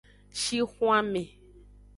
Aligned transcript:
Shixwanme. 0.41 1.23